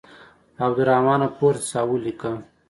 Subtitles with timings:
[0.65, 2.31] عبدالرحمانه پورته شه او ولیکه.